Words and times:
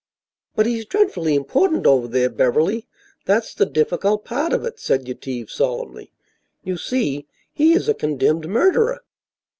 "But 0.55 0.65
he's 0.65 0.85
dreadfully 0.87 1.35
important 1.35 1.85
over 1.85 2.07
there, 2.07 2.27
Beverly; 2.31 2.87
that's 3.25 3.53
the 3.53 3.67
difficult 3.67 4.25
part 4.25 4.51
of 4.51 4.65
it," 4.65 4.79
said 4.79 5.07
Yetive, 5.07 5.51
solemnly. 5.51 6.11
"You 6.63 6.75
see, 6.75 7.27
he 7.53 7.73
is 7.73 7.87
a 7.87 7.93
condemned 7.93 8.49
murderer." 8.49 9.03